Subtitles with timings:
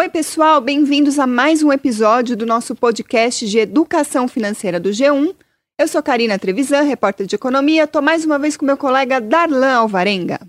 [0.00, 5.34] Oi, pessoal, bem-vindos a mais um episódio do nosso podcast de Educação Financeira do G1.
[5.78, 7.84] Eu sou Karina Trevisan, repórter de economia.
[7.84, 10.40] Estou mais uma vez com meu colega Darlan Alvarenga.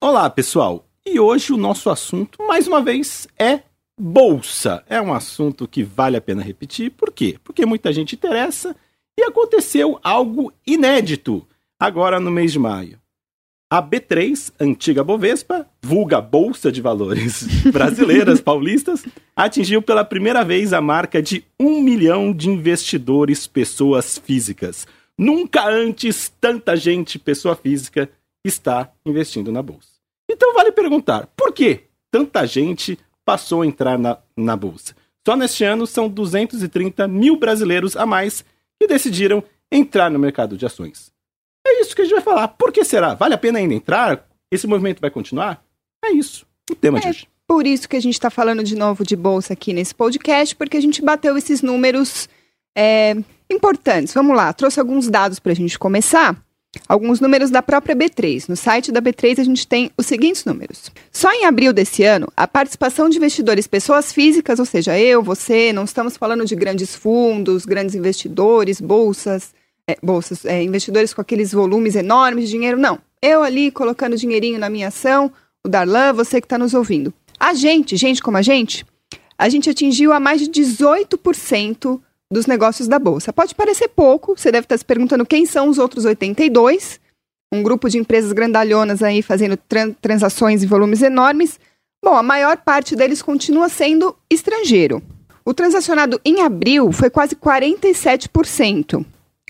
[0.00, 0.86] Olá, pessoal.
[1.04, 3.62] E hoje o nosso assunto, mais uma vez, é
[3.98, 4.84] bolsa.
[4.88, 6.92] É um assunto que vale a pena repetir.
[6.92, 7.36] Por quê?
[7.42, 8.76] Porque muita gente interessa
[9.18, 11.44] e aconteceu algo inédito
[11.80, 12.96] agora no mês de maio.
[13.72, 19.06] A B3, antiga Bovespa, vulga Bolsa de Valores brasileiras paulistas,
[19.36, 24.88] atingiu pela primeira vez a marca de um milhão de investidores pessoas físicas.
[25.16, 28.10] Nunca antes tanta gente, pessoa física,
[28.44, 29.90] está investindo na Bolsa.
[30.28, 34.96] Então vale perguntar, por que tanta gente passou a entrar na, na Bolsa?
[35.24, 38.44] Só neste ano são 230 mil brasileiros a mais
[38.80, 41.09] que decidiram entrar no mercado de ações.
[41.66, 42.48] É isso que a gente vai falar.
[42.48, 43.14] Por que será?
[43.14, 44.26] Vale a pena ainda entrar?
[44.50, 45.62] Esse movimento vai continuar?
[46.04, 46.46] É isso.
[46.70, 47.28] O tema é de hoje.
[47.46, 50.76] Por isso que a gente está falando de novo de bolsa aqui nesse podcast, porque
[50.76, 52.28] a gente bateu esses números
[52.76, 53.16] é,
[53.50, 54.14] importantes.
[54.14, 56.36] Vamos lá, trouxe alguns dados para a gente começar.
[56.86, 58.48] Alguns números da própria B3.
[58.48, 60.92] No site da B3 a gente tem os seguintes números.
[61.10, 65.72] Só em abril desse ano, a participação de investidores pessoas físicas, ou seja, eu, você,
[65.72, 69.52] não estamos falando de grandes fundos, grandes investidores, bolsas,
[69.90, 72.78] é, bolsas, é, investidores com aqueles volumes enormes de dinheiro.
[72.78, 72.98] Não.
[73.22, 75.30] Eu ali colocando dinheirinho na minha ação,
[75.64, 77.12] o Darlan, você que está nos ouvindo.
[77.38, 78.84] A gente, gente como a gente,
[79.36, 82.00] a gente atingiu a mais de 18%
[82.32, 83.32] dos negócios da Bolsa.
[83.32, 86.98] Pode parecer pouco, você deve estar se perguntando quem são os outros 82%,
[87.52, 91.58] um grupo de empresas grandalhonas aí fazendo tran transações em volumes enormes.
[92.04, 95.02] Bom, a maior parte deles continua sendo estrangeiro.
[95.44, 99.04] O transacionado em abril foi quase 47%.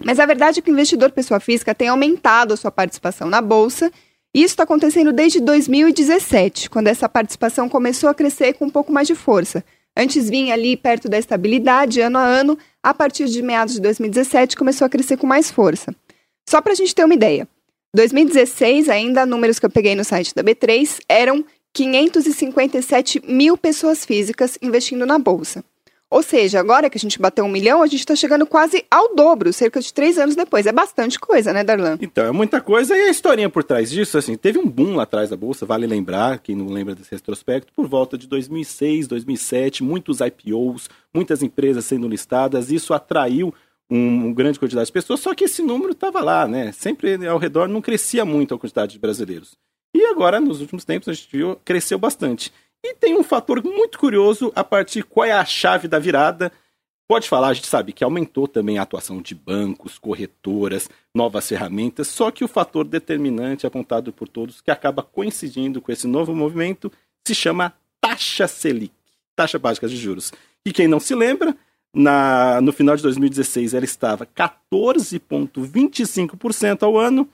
[0.05, 3.41] Mas a verdade é que o investidor pessoa física tem aumentado a sua participação na
[3.41, 3.93] bolsa.
[4.35, 8.93] E isso está acontecendo desde 2017, quando essa participação começou a crescer com um pouco
[8.93, 9.65] mais de força.
[9.97, 12.59] Antes vinha ali perto da estabilidade, ano a ano.
[12.83, 15.95] A partir de meados de 2017, começou a crescer com mais força.
[16.49, 17.47] Só para a gente ter uma ideia.
[17.95, 24.57] 2016, ainda números que eu peguei no site da B3, eram 557 mil pessoas físicas
[24.63, 25.65] investindo na bolsa.
[26.11, 29.15] Ou seja, agora que a gente bateu um milhão, a gente está chegando quase ao
[29.15, 30.67] dobro, cerca de três anos depois.
[30.67, 31.99] É bastante coisa, né, Darlan?
[32.01, 32.97] Então, é muita coisa.
[32.97, 35.87] E a historinha por trás disso, assim, teve um boom lá atrás da Bolsa, vale
[35.87, 41.85] lembrar, quem não lembra desse retrospecto, por volta de 2006, 2007, muitos IPOs, muitas empresas
[41.85, 43.55] sendo listadas, isso atraiu
[43.89, 46.73] um, um grande quantidade de pessoas, só que esse número estava lá, né?
[46.73, 49.57] Sempre ao redor não crescia muito a quantidade de brasileiros.
[49.95, 52.53] E agora, nos últimos tempos, a gente viu, cresceu bastante.
[52.85, 56.51] E tem um fator muito curioso a partir qual é a chave da virada.
[57.07, 62.09] Pode falar, a gente sabe que aumentou também a atuação de bancos, corretoras, novas ferramentas,
[62.09, 66.93] só que o fator determinante apontado por todos que acaba coincidindo com esse novo movimento
[67.27, 68.95] se chama taxa Selic,
[69.35, 70.33] taxa básica de juros.
[70.65, 71.57] E quem não se lembra,
[71.93, 77.29] na, no final de 2016 ela estava 14,25% ao ano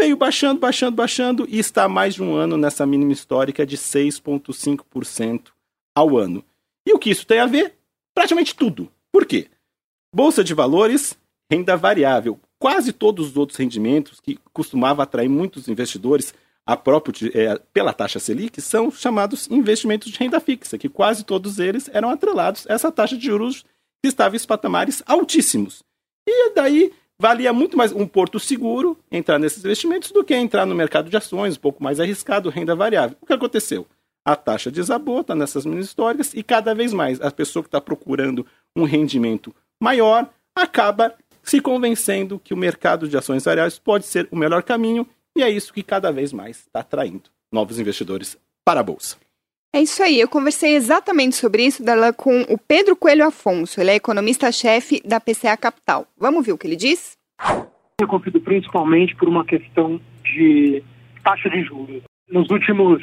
[0.00, 5.48] veio baixando, baixando, baixando e está mais de um ano nessa mínima histórica de 6,5%
[5.94, 6.44] ao ano.
[6.86, 7.74] E o que isso tem a ver?
[8.14, 8.90] Praticamente tudo.
[9.10, 9.48] Por quê?
[10.14, 11.18] Bolsa de valores,
[11.50, 12.38] renda variável.
[12.58, 16.34] Quase todos os outros rendimentos que costumavam atrair muitos investidores
[16.66, 21.58] a próprio, é, pela taxa Selic são chamados investimentos de renda fixa, que quase todos
[21.60, 23.64] eles eram atrelados a essa taxa de juros
[24.02, 25.84] que estava em patamares altíssimos.
[26.26, 30.74] E daí valia muito mais um porto seguro entrar nesses investimentos do que entrar no
[30.74, 33.16] mercado de ações, um pouco mais arriscado, renda variável.
[33.20, 33.86] O que aconteceu?
[34.24, 37.80] A taxa desabou, está nessas mini histórias, e cada vez mais a pessoa que está
[37.80, 38.44] procurando
[38.74, 44.36] um rendimento maior acaba se convencendo que o mercado de ações variáveis pode ser o
[44.36, 45.06] melhor caminho,
[45.36, 49.16] e é isso que cada vez mais está atraindo novos investidores para a Bolsa.
[49.74, 53.90] É isso aí, eu conversei exatamente sobre isso dela com o Pedro Coelho Afonso, ele
[53.90, 56.06] é economista-chefe da PCA Capital.
[56.18, 57.16] Vamos ver o que ele diz?
[58.00, 60.82] É conflito principalmente por uma questão de
[61.22, 62.02] taxa de juros.
[62.30, 63.02] Nos últimos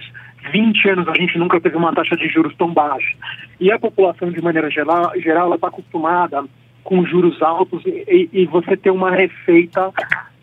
[0.51, 3.15] 20 anos a gente nunca teve uma taxa de juros tão baixa.
[3.59, 6.43] E a população, de maneira geral, geral está acostumada
[6.83, 9.91] com juros altos e, e, você ter uma receita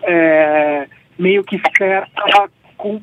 [0.02, 3.00] é, meio que certa com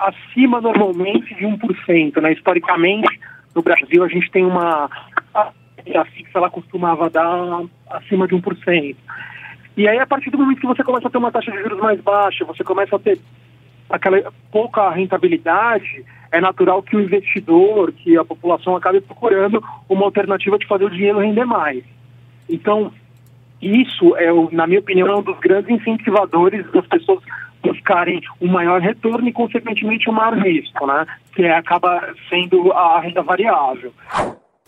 [0.00, 2.20] acima normalmente de 1%.
[2.20, 2.32] Né?
[2.32, 3.20] Historicamente,
[3.54, 4.90] no Brasil, a gente tem uma.
[5.34, 8.96] A fixa ela costumava dar acima de 1%.
[9.76, 11.78] E aí, a partir do momento que você começa a ter uma taxa de juros
[11.78, 13.18] mais baixa, você começa a ter
[13.88, 20.58] aquela pouca rentabilidade, é natural que o investidor, que a população acabe procurando uma alternativa
[20.58, 21.82] de fazer o dinheiro render mais.
[22.48, 22.92] Então,
[23.60, 27.22] isso é, na minha opinião, é um dos grandes incentivadores das pessoas
[27.62, 31.06] buscarem um maior retorno e, consequentemente, um maior risco, né?
[31.34, 33.92] Que acaba sendo a renda variável.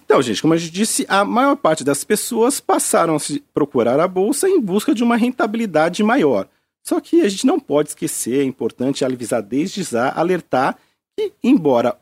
[0.05, 4.07] Então, gente, como gente disse, a maior parte das pessoas passaram a se procurar a
[4.07, 6.47] bolsa em busca de uma rentabilidade maior.
[6.83, 10.77] Só que a gente não pode esquecer, é importante avisar desde já, alertar
[11.17, 11.97] que, embora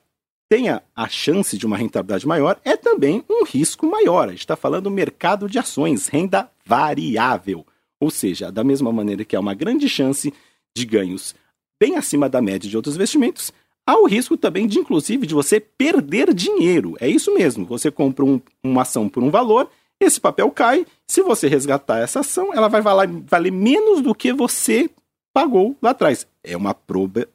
[0.49, 4.29] tenha a chance de uma rentabilidade maior, é também um risco maior.
[4.29, 7.65] A gente está falando do mercado de ações, renda variável.
[8.01, 10.33] Ou seja, da mesma maneira que há uma grande chance
[10.77, 11.35] de ganhos
[11.81, 13.53] bem acima da média de outros investimentos,
[13.87, 16.95] há o risco também de, inclusive, de você perder dinheiro.
[17.01, 17.65] É isso mesmo.
[17.65, 19.71] Você compra um, uma ação por um valor,
[20.01, 20.87] esse papel cai.
[21.07, 24.91] Se você resgatar essa ação, ela vai valer, valer menos do que você
[25.33, 26.27] pagou lá atrás.
[26.43, 26.75] É uma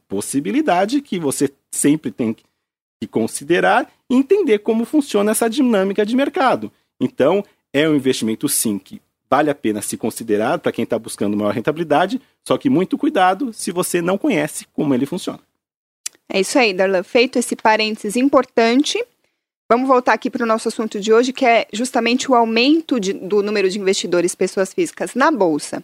[0.07, 6.71] possibilidade que você sempre tem que considerar e entender como funciona essa dinâmica de mercado.
[6.99, 7.43] Então,
[7.73, 9.01] é um investimento sim que
[9.35, 13.51] vale a pena se considerar para quem está buscando maior rentabilidade, só que muito cuidado
[13.51, 15.39] se você não conhece como ele funciona.
[16.29, 17.03] É isso aí, Darlan.
[17.03, 19.03] Feito esse parênteses importante,
[19.69, 23.11] vamos voltar aqui para o nosso assunto de hoje, que é justamente o aumento de,
[23.11, 25.83] do número de investidores pessoas físicas na Bolsa.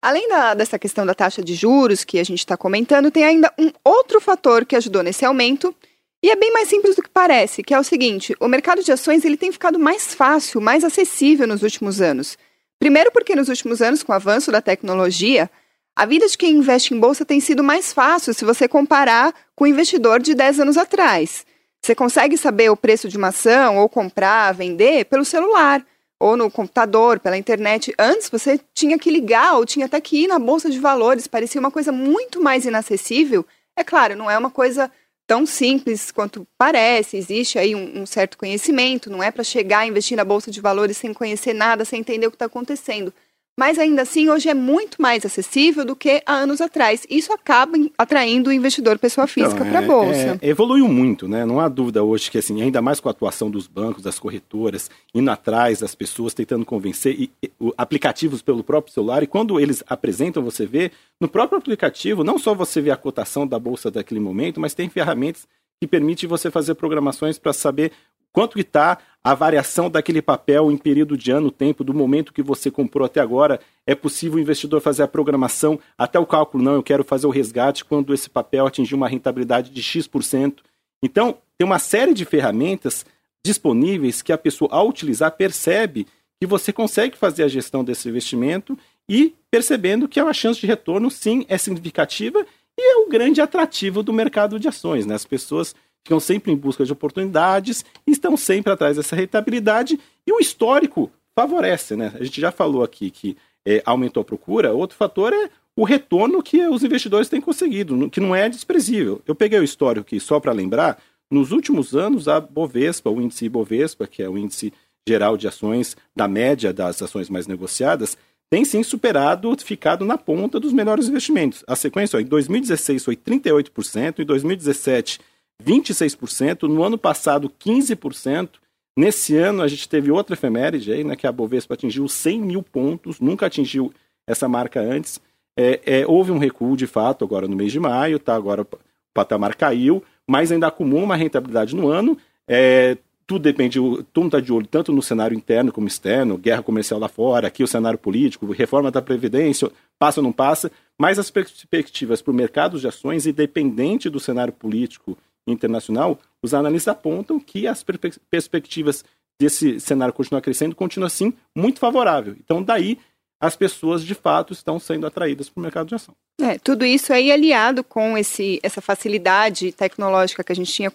[0.00, 3.52] Além da, dessa questão da taxa de juros que a gente está comentando, tem ainda
[3.58, 5.74] um outro fator que ajudou nesse aumento,
[6.22, 8.92] e é bem mais simples do que parece, que é o seguinte: o mercado de
[8.92, 12.38] ações ele tem ficado mais fácil, mais acessível nos últimos anos.
[12.78, 15.50] Primeiro, porque nos últimos anos, com o avanço da tecnologia,
[15.94, 19.64] a vida de quem investe em bolsa tem sido mais fácil se você comparar com
[19.64, 21.46] o investidor de 10 anos atrás.
[21.82, 25.84] Você consegue saber o preço de uma ação, ou comprar, vender, pelo celular,
[26.18, 27.94] ou no computador, pela internet.
[27.98, 31.60] Antes você tinha que ligar, ou tinha até que ir na bolsa de valores, parecia
[31.60, 33.46] uma coisa muito mais inacessível.
[33.76, 34.90] É claro, não é uma coisa
[35.26, 39.86] tão simples quanto parece, existe aí um, um certo conhecimento, não é para chegar a
[39.86, 43.12] investir na bolsa de valores sem conhecer nada, sem entender o que está acontecendo
[43.58, 47.06] mas ainda assim hoje é muito mais acessível do que há anos atrás.
[47.08, 50.38] Isso acaba atraindo o investidor pessoa física então, para a é, bolsa.
[50.42, 51.46] É, evoluiu muito, né?
[51.46, 54.90] Não há dúvida hoje que assim, ainda mais com a atuação dos bancos, das corretoras,
[55.14, 59.22] indo atrás das pessoas, tentando convencer e, e, aplicativos pelo próprio celular.
[59.22, 63.46] E quando eles apresentam, você vê no próprio aplicativo, não só você vê a cotação
[63.46, 65.48] da bolsa daquele momento, mas tem ferramentas
[65.80, 67.92] que permite você fazer programações para saber
[68.32, 72.42] quanto que está a variação daquele papel em período de ano, tempo, do momento que
[72.42, 73.60] você comprou até agora.
[73.86, 77.30] É possível o investidor fazer a programação até o cálculo, não, eu quero fazer o
[77.30, 80.62] resgate quando esse papel atingir uma rentabilidade de X%.
[81.02, 83.04] Então, tem uma série de ferramentas
[83.44, 86.06] disponíveis que a pessoa, ao utilizar, percebe
[86.40, 91.10] que você consegue fazer a gestão desse investimento e percebendo que a chance de retorno,
[91.10, 92.44] sim, é significativa
[92.78, 95.06] e é o grande atrativo do mercado de ações.
[95.06, 95.14] Né?
[95.14, 95.74] As pessoas
[96.04, 101.96] ficam sempre em busca de oportunidades, estão sempre atrás dessa rentabilidade e o histórico favorece,
[101.96, 102.12] né?
[102.14, 103.36] A gente já falou aqui que
[103.66, 108.20] é, aumentou a procura, outro fator é o retorno que os investidores têm conseguido, que
[108.20, 109.20] não é desprezível.
[109.26, 110.98] Eu peguei o histórico aqui só para lembrar,
[111.30, 114.72] nos últimos anos a Bovespa, o índice Bovespa, que é o índice
[115.06, 118.16] geral de ações da média das ações mais negociadas,
[118.50, 121.64] tem sim superado, ficado na ponta dos melhores investimentos.
[121.66, 125.20] A sequência, ó, em 2016 foi 38%, em 2017
[125.62, 128.50] 26%, no ano passado 15%.
[128.96, 132.62] Nesse ano a gente teve outra efeméride aí, né, que a Bovespa atingiu 100 mil
[132.62, 133.92] pontos, nunca atingiu
[134.26, 135.20] essa marca antes.
[135.56, 138.34] É, é, houve um recuo de fato agora no mês de maio, tá?
[138.34, 138.68] Agora o
[139.14, 142.18] patamar caiu, mas ainda acumula uma rentabilidade no ano.
[142.46, 146.62] É, tudo depende, todo mundo está de olho tanto no cenário interno como externo, guerra
[146.62, 151.18] comercial lá fora, aqui o cenário político, reforma da Previdência, passa ou não passa, mas
[151.18, 157.40] as perspectivas para o mercado de ações, independente do cenário político internacional, os analistas apontam
[157.40, 157.84] que as
[158.30, 159.04] perspectivas
[159.40, 162.36] desse cenário continuar crescendo continua assim muito favorável.
[162.42, 162.98] Então, daí
[163.40, 166.14] as pessoas de fato estão sendo atraídas para o mercado de ação.
[166.40, 170.90] É, tudo isso aí aliado com esse, essa facilidade tecnológica que a gente tinha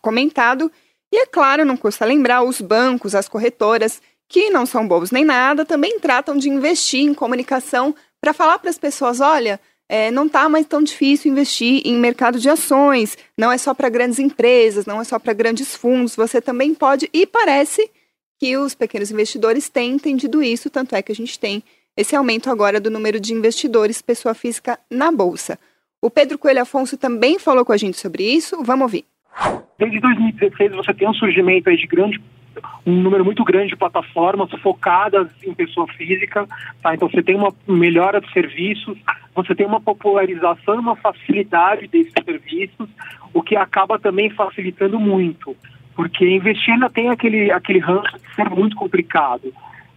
[0.00, 0.70] comentado.
[1.12, 5.24] E é claro, não custa lembrar, os bancos, as corretoras, que não são bobos nem
[5.24, 10.26] nada, também tratam de investir em comunicação para falar para as pessoas: olha, é, não
[10.26, 13.18] está mais tão difícil investir em mercado de ações.
[13.36, 16.14] Não é só para grandes empresas, não é só para grandes fundos.
[16.14, 17.90] Você também pode, e parece
[18.38, 21.62] que os pequenos investidores têm entendido isso, tanto é que a gente tem
[21.96, 25.58] esse aumento agora do número de investidores pessoa física na Bolsa.
[26.00, 28.62] O Pedro Coelho Afonso também falou com a gente sobre isso.
[28.62, 29.09] Vamos ouvir.
[29.78, 32.20] Desde 2016 você tem um surgimento de grande
[32.84, 36.46] um número muito grande de plataformas focadas em pessoa física,
[36.82, 36.94] tá?
[36.94, 38.98] Então você tem uma melhora de serviços,
[39.34, 42.88] você tem uma popularização uma facilidade desses serviços,
[43.32, 45.56] o que acaba também facilitando muito,
[45.94, 49.52] porque investir ainda tem aquele aquele ranço de ser muito complicado,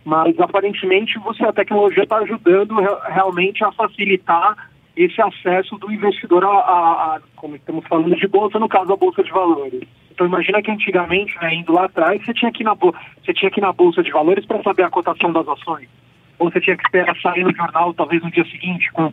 [0.05, 2.75] mas aparentemente você a tecnologia está ajudando
[3.07, 8.59] realmente a facilitar esse acesso do investidor a, a, a, como estamos falando de bolsa,
[8.59, 9.81] no caso a bolsa de valores.
[10.11, 13.49] Então imagina que antigamente, né, indo lá atrás, você tinha que ir na, você tinha
[13.49, 15.89] que na bolsa de valores para saber a cotação das ações.
[16.37, 19.11] Ou você tinha que esperar sair no jornal, talvez no dia seguinte, com,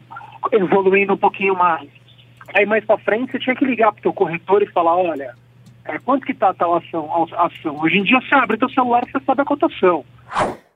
[0.53, 1.89] evoluindo um pouquinho mais.
[2.55, 5.35] Aí mais para frente você tinha que ligar para o corretor e falar, olha,
[5.87, 7.09] é, quanto que está a tal ação,
[7.39, 7.81] ação?
[7.81, 10.05] Hoje em dia você abre teu celular você sabe a cotação.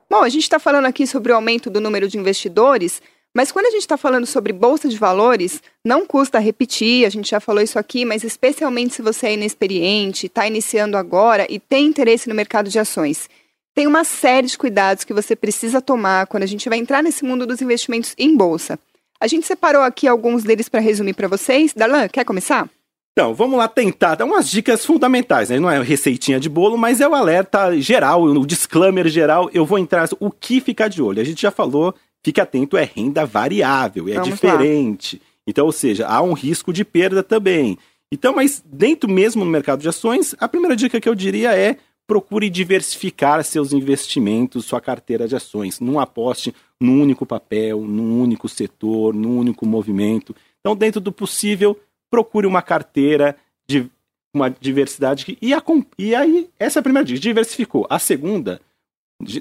[0.09, 3.01] Bom, a gente está falando aqui sobre o aumento do número de investidores,
[3.35, 7.29] mas quando a gente está falando sobre bolsa de valores, não custa repetir, a gente
[7.29, 11.85] já falou isso aqui, mas especialmente se você é inexperiente, está iniciando agora e tem
[11.85, 13.29] interesse no mercado de ações.
[13.75, 17.25] Tem uma série de cuidados que você precisa tomar quando a gente vai entrar nesse
[17.25, 18.79] mundo dos investimentos em bolsa.
[19.19, 21.73] A gente separou aqui alguns deles para resumir para vocês.
[21.73, 22.69] Darlan, quer começar?
[23.11, 25.59] Então, vamos lá tentar dar umas dicas fundamentais, né?
[25.59, 29.49] Não é receitinha de bolo, mas é o alerta geral, o disclaimer geral.
[29.53, 31.21] Eu vou entrar o que ficar de olho.
[31.21, 31.93] A gente já falou,
[32.25, 35.17] fique atento, é renda variável, é vamos diferente.
[35.17, 35.21] Lá.
[35.45, 37.77] Então, ou seja, há um risco de perda também.
[38.11, 41.77] Então, mas dentro mesmo no mercado de ações, a primeira dica que eu diria é
[42.07, 45.79] procure diversificar seus investimentos, sua carteira de ações.
[45.79, 46.51] Não aposte
[46.81, 50.35] num único papel, num único setor, num único movimento.
[50.59, 51.79] Então, dentro do possível,
[52.09, 53.87] procure uma carteira de
[54.33, 55.37] uma diversidade.
[55.39, 55.61] E, a,
[55.97, 57.85] e aí, essa é a primeira dica, diversificou.
[57.87, 58.59] A segunda,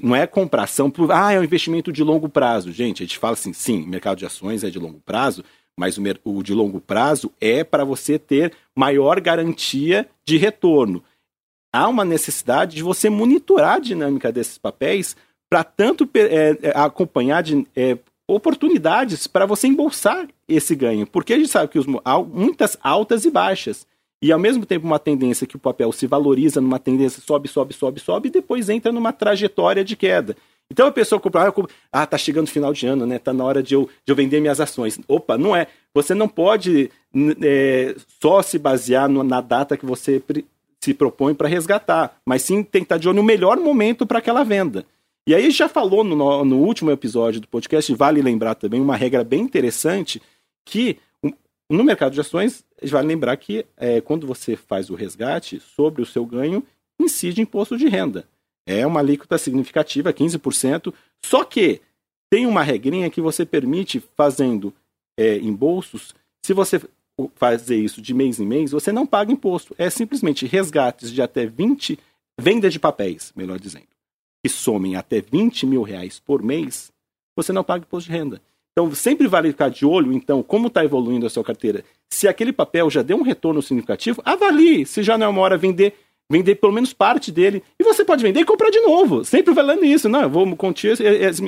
[0.02, 1.10] não é compração por.
[1.10, 2.72] Ah, é um investimento de longo prazo.
[2.72, 5.44] Gente, a gente fala assim, sim, mercado de ações é de longo prazo,
[5.76, 11.02] mas o, de longo prazo é para você ter maior garantia de retorno.
[11.72, 15.16] Há uma necessidade de você monitorar a dinâmica desses papéis
[15.50, 21.36] para tanto é, é, acompanhar de, é, oportunidades para você embolsar esse ganho, porque a
[21.36, 21.86] gente sabe que os,
[22.32, 23.86] muitas altas e baixas.
[24.24, 27.74] E ao mesmo tempo uma tendência que o papel se valoriza numa tendência sobe, sobe,
[27.74, 30.34] sobe, sobe e depois entra numa trajetória de queda.
[30.70, 31.52] Então a pessoa compra,
[31.92, 33.18] ah, tá chegando o final de ano, né?
[33.18, 34.98] Tá na hora de eu, de eu vender minhas ações.
[35.06, 35.66] Opa, não é.
[35.92, 36.90] Você não pode
[37.42, 40.22] é, só se basear no, na data que você
[40.80, 44.86] se propõe para resgatar, mas sim estar de olho no melhor momento para aquela venda.
[45.28, 49.22] E aí já falou no, no, último episódio do podcast, vale lembrar também uma regra
[49.22, 50.22] bem interessante,
[50.64, 50.98] que
[51.70, 56.06] no mercado de ações, vale lembrar que é, quando você faz o resgate, sobre o
[56.06, 56.62] seu ganho,
[57.00, 58.26] incide imposto de renda.
[58.66, 60.92] É uma alíquota significativa, 15%,
[61.24, 61.80] só que
[62.30, 64.72] tem uma regrinha que você permite fazendo
[65.18, 66.14] é, embolsos,
[66.44, 66.80] se você
[67.36, 69.74] fazer isso de mês em mês, você não paga imposto.
[69.78, 71.98] É simplesmente resgates de até 20,
[72.40, 73.86] venda de papéis, melhor dizendo
[74.44, 76.92] que somem até 20 mil reais por mês,
[77.34, 78.42] você não paga imposto de renda.
[78.76, 81.84] Então, sempre vale ficar de olho, então, como está evoluindo a sua carteira.
[82.10, 85.56] Se aquele papel já deu um retorno significativo, avalie se já não é uma hora
[85.56, 85.94] vender,
[86.28, 87.62] vender pelo menos parte dele.
[87.78, 89.24] E você pode vender e comprar de novo.
[89.24, 90.08] Sempre valendo isso.
[90.08, 90.96] Não, eu vou continuar,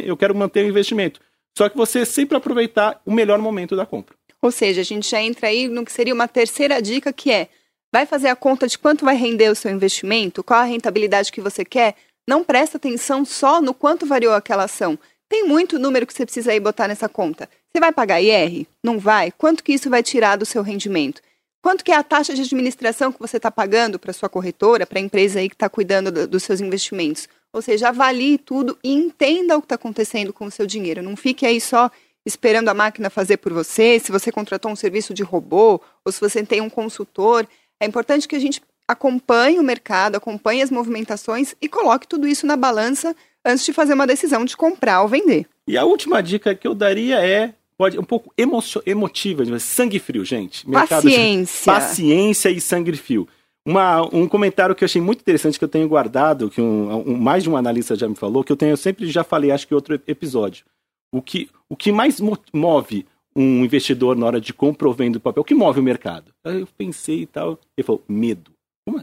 [0.05, 1.21] eu quero manter o investimento.
[1.59, 4.15] Só que você sempre aproveitar o melhor momento da compra.
[4.41, 7.49] Ou seja, a gente já entra aí no que seria uma terceira dica, que é
[7.93, 11.41] vai fazer a conta de quanto vai render o seu investimento, qual a rentabilidade que
[11.41, 11.97] você quer,
[12.29, 14.97] não presta atenção só no quanto variou aquela ação.
[15.29, 17.49] Tem muito número que você precisa aí botar nessa conta.
[17.73, 18.67] Você vai pagar IR?
[18.83, 19.33] Não vai?
[19.33, 21.21] Quanto que isso vai tirar do seu rendimento?
[21.61, 25.01] Quanto que é a taxa de administração que você está pagando para sua corretora, para
[25.01, 27.29] a empresa aí que está cuidando do, dos seus investimentos?
[27.53, 31.03] Ou seja, avalie tudo e entenda o que está acontecendo com o seu dinheiro.
[31.03, 31.91] Não fique aí só
[32.25, 36.21] esperando a máquina fazer por você, se você contratou um serviço de robô ou se
[36.21, 37.49] você tem um consultor.
[37.81, 42.47] É importante que a gente acompanhe o mercado, acompanhe as movimentações e coloque tudo isso
[42.47, 43.15] na balança
[43.47, 45.47] antes de fazer uma decisão de comprar ou vender.
[45.67, 50.69] E a última dica que eu daria é pode um pouco emotiva, sangue frio, gente.
[50.69, 51.61] Mercado paciência.
[51.61, 53.29] De, paciência e sangue frio.
[53.67, 57.17] Uma, um comentário que eu achei muito interessante que eu tenho guardado, que um, um,
[57.17, 59.67] mais de um analista já me falou, que eu tenho eu sempre já falei, acho
[59.67, 60.65] que outro episódio.
[61.13, 62.21] O que, o que mais
[62.53, 65.83] move um investidor na hora de compra ou venda do papel, o que move o
[65.83, 66.33] mercado?
[66.45, 68.53] Eu pensei e tal, ele falou, medo.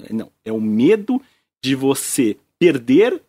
[0.09, 0.13] É?
[0.13, 1.21] Não, é o medo
[1.63, 3.21] de você perder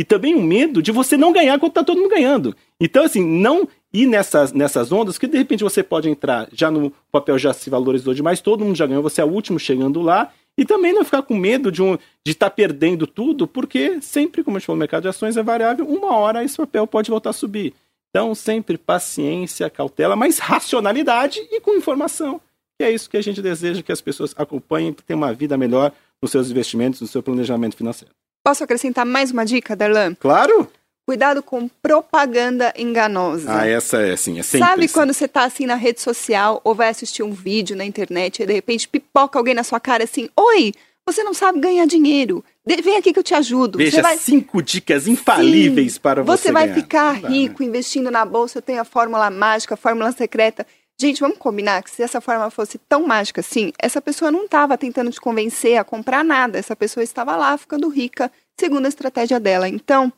[0.00, 2.56] e também o medo de você não ganhar quando tá todo mundo ganhando.
[2.80, 6.90] Então, assim, não ir nessas, nessas ondas, que de repente você pode entrar, já no
[7.12, 10.32] papel já se valorizou demais, todo mundo já ganhou, você é o último chegando lá,
[10.56, 14.42] e também não ficar com medo de estar um, de tá perdendo tudo, porque sempre,
[14.42, 17.10] como a gente falou, o mercado de ações é variável, uma hora esse papel pode
[17.10, 17.74] voltar a subir.
[18.08, 22.40] Então, sempre paciência, cautela, mas racionalidade e com informação.
[22.80, 25.58] E é isso que a gente deseja que as pessoas acompanhem para ter uma vida
[25.58, 25.92] melhor
[26.22, 28.14] nos seus investimentos, no seu planejamento financeiro.
[28.42, 30.14] Posso acrescentar mais uma dica, Darlan?
[30.14, 30.70] Claro!
[31.06, 33.52] Cuidado com propaganda enganosa.
[33.52, 34.94] Ah, essa é assim, é sempre Sabe assim.
[34.94, 38.46] quando você está assim na rede social ou vai assistir um vídeo na internet e
[38.46, 40.72] de repente pipoca alguém na sua cara assim: Oi,
[41.04, 42.44] você não sabe ganhar dinheiro.
[42.64, 43.78] Vem aqui que eu te ajudo.
[43.78, 44.16] Veja vai...
[44.16, 46.42] cinco dicas infalíveis Sim, para você.
[46.42, 46.80] Você vai ganhar.
[46.80, 48.58] ficar rico investindo na bolsa.
[48.58, 50.64] Eu tenho a fórmula mágica, a fórmula secreta.
[51.00, 54.76] Gente, vamos combinar que se essa forma fosse tão mágica assim, essa pessoa não estava
[54.76, 56.58] tentando te convencer a comprar nada.
[56.58, 58.30] Essa pessoa estava lá ficando rica,
[58.60, 59.66] segundo a estratégia dela.
[59.66, 60.12] Então,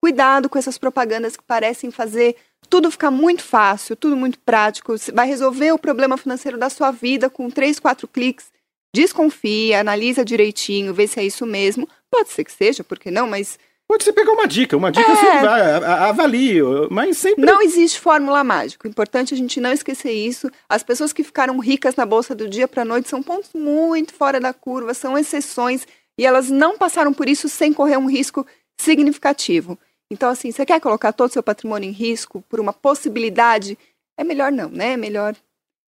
[0.00, 2.36] cuidado com essas propagandas que parecem fazer
[2.68, 4.94] tudo ficar muito fácil, tudo muito prático.
[5.12, 8.52] Vai resolver o problema financeiro da sua vida com três, quatro cliques.
[8.94, 11.88] Desconfia, analisa direitinho, vê se é isso mesmo.
[12.08, 13.26] Pode ser que seja, por que não?
[13.26, 13.58] Mas
[13.90, 15.16] Pode ser pegar uma dica, uma dica É.
[15.16, 16.60] sempre a- a- avalie,
[16.92, 17.44] mas sempre.
[17.44, 18.86] Não existe fórmula mágica.
[18.86, 20.48] O importante é a gente não esquecer isso.
[20.68, 24.38] As pessoas que ficaram ricas na bolsa do dia para noite são pontos muito fora
[24.38, 28.46] da curva, são exceções e elas não passaram por isso sem correr um risco
[28.80, 29.76] significativo.
[30.08, 33.76] Então, assim, você quer colocar todo o seu patrimônio em risco por uma possibilidade?
[34.16, 34.92] É melhor não, né?
[34.92, 35.34] É melhor.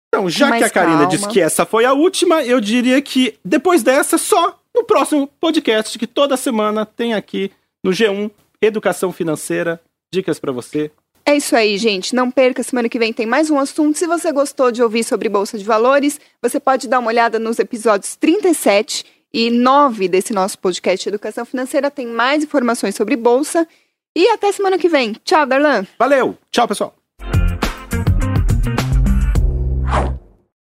[0.07, 1.07] Então, já mais que a Karina calma.
[1.09, 5.99] disse que essa foi a última, eu diria que depois dessa, só no próximo podcast,
[5.99, 7.51] que toda semana tem aqui
[7.83, 9.81] no G1 Educação Financeira,
[10.13, 10.91] dicas pra você.
[11.25, 12.15] É isso aí, gente.
[12.15, 13.97] Não perca, semana que vem tem mais um assunto.
[13.97, 17.59] Se você gostou de ouvir sobre Bolsa de Valores, você pode dar uma olhada nos
[17.59, 21.89] episódios 37 e 9 desse nosso podcast Educação Financeira.
[21.89, 23.67] Tem mais informações sobre Bolsa.
[24.15, 25.13] E até semana que vem.
[25.23, 25.85] Tchau, Darlan.
[25.97, 27.00] Valeu, tchau pessoal.